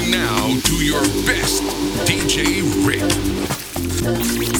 [0.00, 1.62] listening now to your best
[2.06, 3.00] DJ Rick.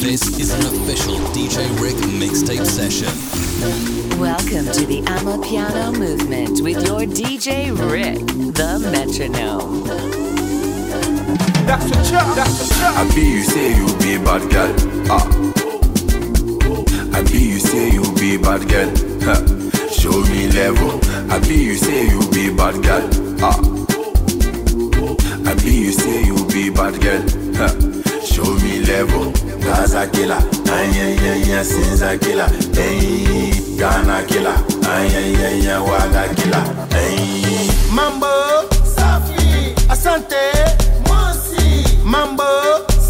[0.00, 3.08] This is an official DJ Rick mixtape session.
[4.18, 9.84] Welcome to the Amapiano movement with your DJ Rick, the metronome.
[11.68, 14.74] I be you say you be bad girl.
[15.10, 15.26] Ah.
[17.16, 18.90] I be you say you be bad girl.
[19.22, 19.88] Huh.
[19.90, 21.00] Show me level.
[21.30, 23.08] I be you say you be bad girl.
[23.42, 23.69] Ah.
[26.98, 27.22] Girl.
[27.56, 27.72] Huh.
[28.24, 29.32] Show me level.
[29.60, 30.40] Gaza killer.
[30.72, 32.48] Ay, ay, ay, ay, Sinza killer.
[32.74, 34.56] Hey, Ghana killer.
[34.88, 36.64] Ay, ay, ay, ay, Waga killer.
[36.90, 37.70] Hey.
[37.92, 38.26] Mambo
[38.96, 40.42] safi, asante
[41.08, 41.98] mosi.
[42.04, 42.44] Mambo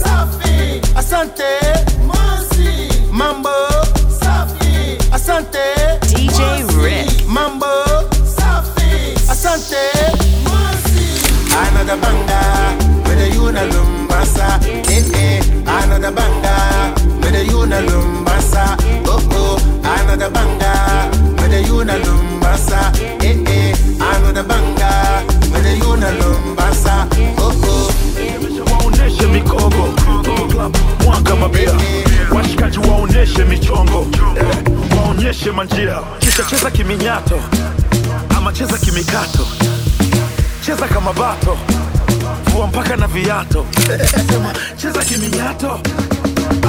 [0.02, 1.50] safi, asante
[2.06, 2.88] mosi.
[3.12, 3.50] Mambo
[4.20, 5.64] safi, asante
[6.08, 7.26] DJ Rick.
[7.28, 7.66] Mambo
[8.24, 9.82] safi, asante
[10.44, 11.06] mosi.
[11.52, 12.29] Another banga,
[16.10, 18.76] another banga, mede a una lumbasa.
[19.06, 22.92] Oh oh, another banga, mede una lumbasa.
[23.22, 27.06] Eh eh, another banga, mede una lumbasa.
[27.38, 27.92] Oh oh.
[28.70, 29.94] waoneshe mikogo
[30.50, 31.72] Club, mwanga mabia
[32.34, 37.40] washikaji waoneshe michongo eh, waonyeshe manjia kisha cheza kiminyato
[38.36, 39.46] ama cheza kimikato
[40.66, 41.58] cheza kama bato
[42.52, 43.66] vua mpaka na viato.
[44.30, 45.80] Sema cheza kiminyato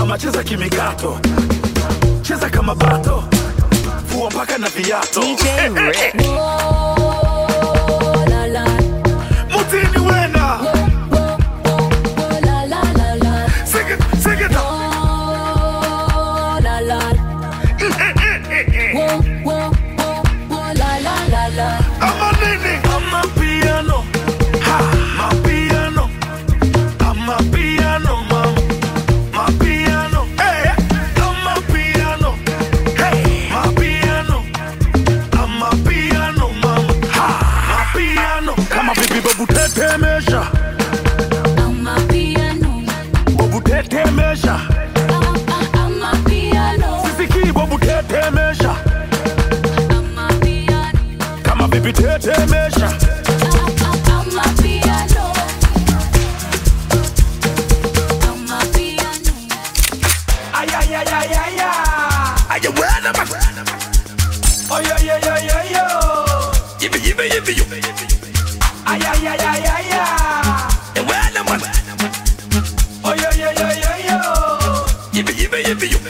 [0.02, 1.20] ama cheza kimikato
[2.22, 3.24] cheza kama bato
[4.08, 5.22] vua mpaka na viato
[75.72, 76.01] Yippee, yippee,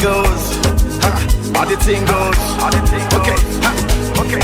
[0.00, 0.24] them
[1.54, 2.36] how the thing goes.
[2.36, 3.14] Ha, how the thing goes.
[3.14, 3.70] Okay, ha,
[4.20, 4.42] okay.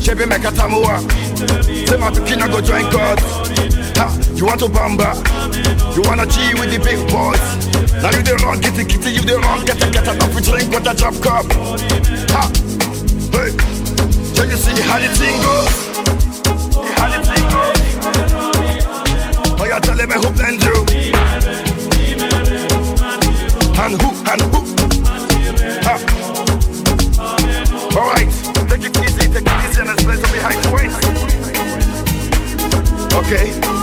[0.00, 1.00] Chevy make a tamua.
[1.88, 3.18] Say my pikin go join God.
[3.96, 5.14] Ha, you want to bamba?
[5.94, 7.40] You wanna G with the big boys?
[8.02, 10.70] Now you the wrong, kitty kitty, you the wrong, get a get a coffee drink
[10.70, 11.46] with a drop cup.
[12.34, 12.50] Ha,
[13.32, 13.50] hey,
[14.34, 15.74] so you see how the thing goes?
[16.98, 17.80] How the thing goes?
[19.60, 21.13] Oh, you tell them I hope and do.
[23.76, 24.60] And who, and who?
[25.82, 25.94] Ha.
[27.98, 28.30] All right,
[28.68, 30.98] take it easy, take it easy, and let's play behind the waist.
[33.14, 33.73] Okay.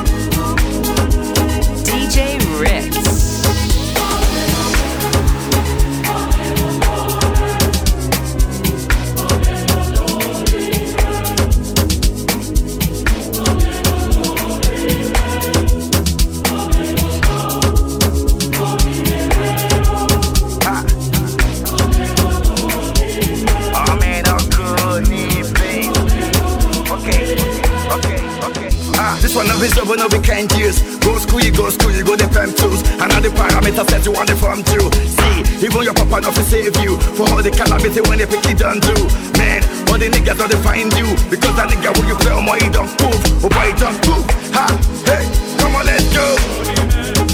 [31.39, 31.77] Use.
[31.77, 32.83] Go the fem tools.
[32.99, 34.91] And all the parameters that you want to form through.
[35.07, 36.97] See, even your papa not to save you.
[37.15, 38.95] For all the calamity when they pick it done do.
[39.39, 41.07] Man, all the niggas don't find you.
[41.31, 43.21] Because that nigga when you play on my he don't move.
[43.45, 44.25] Oh boy, he don't move.
[44.51, 44.67] Ha,
[45.07, 45.23] hey,
[45.61, 46.35] come on, let's go.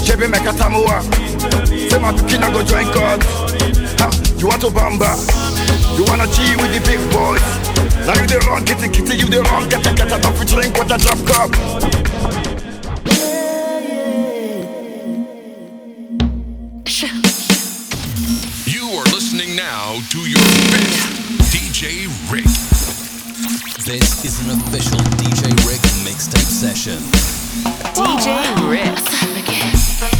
[0.04, 1.02] Chebe make a tamua.
[1.66, 3.18] Say my pikin go join God.
[3.98, 4.08] Ha,
[4.38, 5.16] you want to bamba?
[5.98, 7.42] You wanna G with the big boys?
[8.06, 10.78] Now you the wrong, the kitty, you the wrong, get the get a don't drink
[10.78, 11.50] with a drop cup.
[16.88, 20.38] You are listening now to your
[20.72, 22.44] best DJ Rick.
[23.84, 26.96] This is an official DJ Rick mixtape session.
[27.92, 30.17] DJ Rick.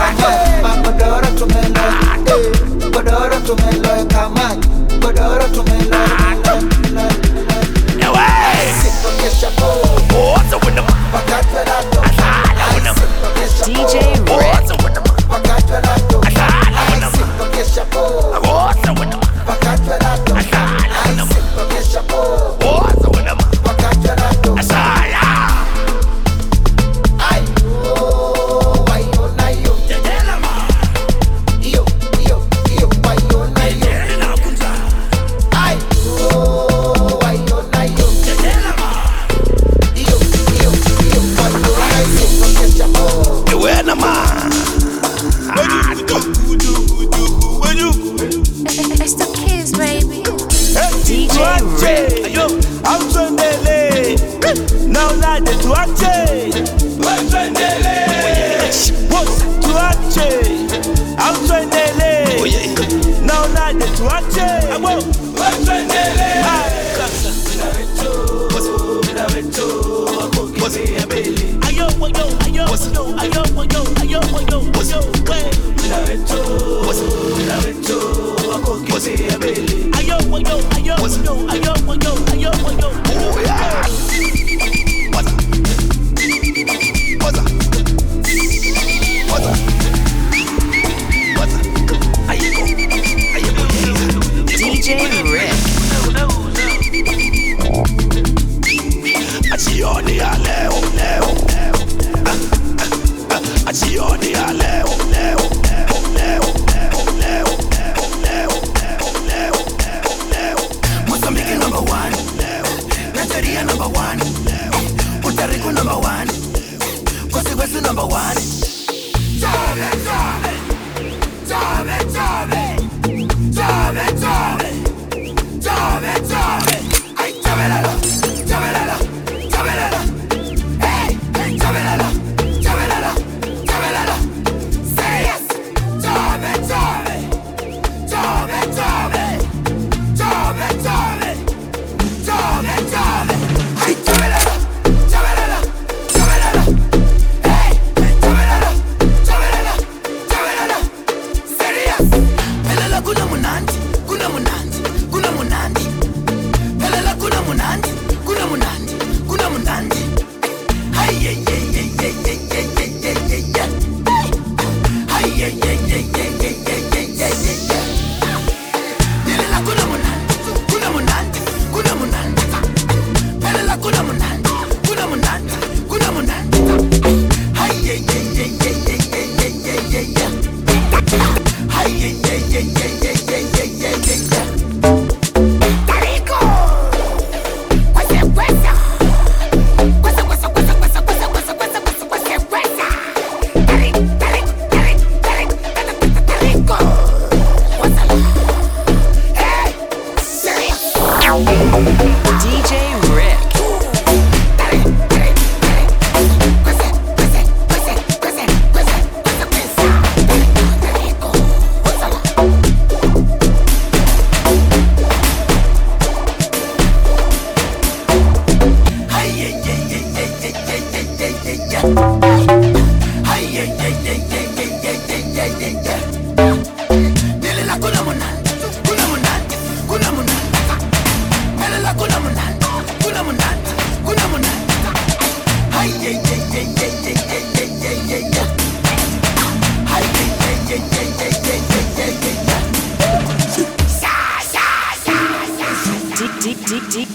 [246.66, 247.06] DJ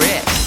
[0.00, 0.39] Rick.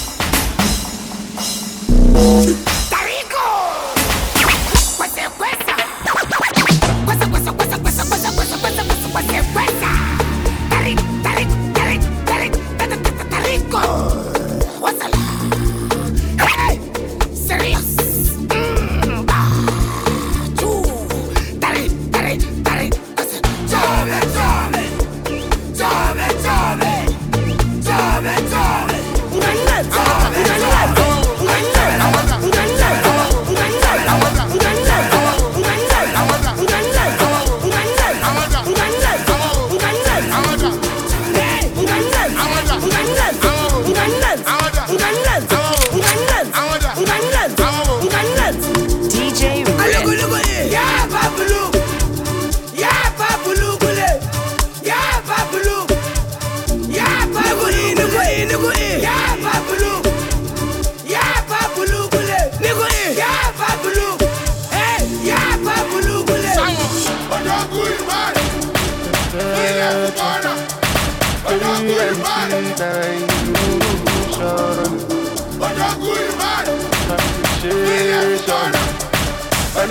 [79.84, 79.88] I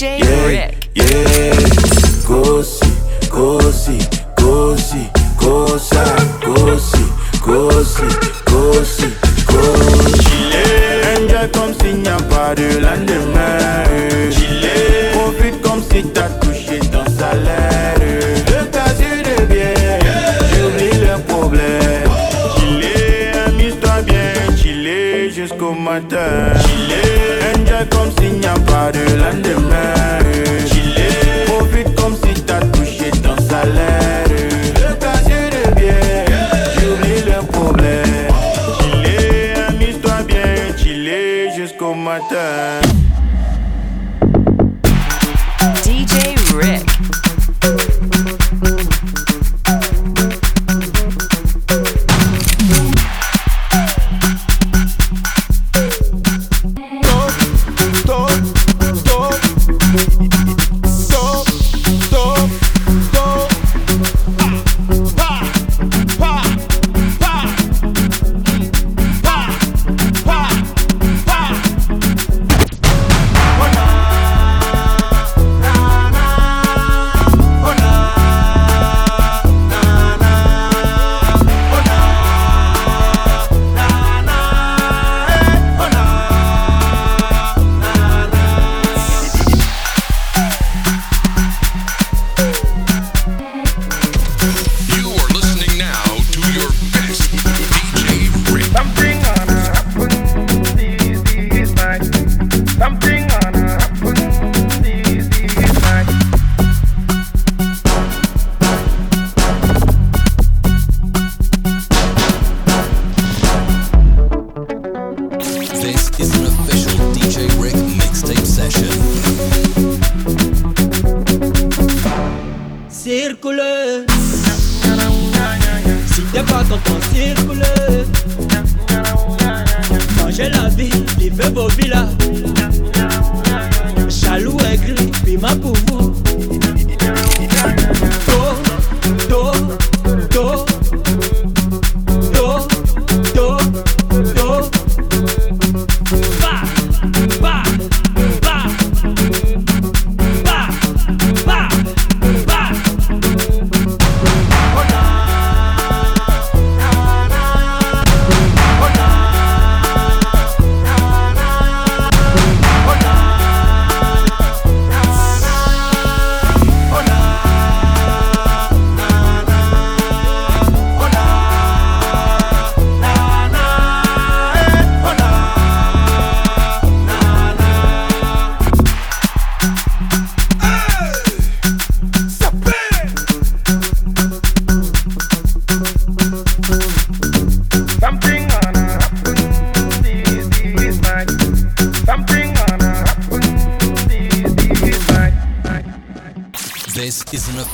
[0.00, 1.59] yeah, yeah, yeah.
[42.28, 42.89] that.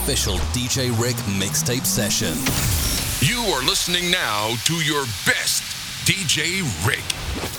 [0.06, 2.36] official DJ Rick mixtape session.
[3.28, 5.64] You are listening now to your best
[6.06, 7.55] DJ Rick.